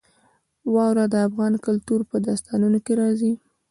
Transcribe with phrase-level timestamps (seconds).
[0.73, 3.33] واوره د افغان کلتور په داستانونو کې راځي.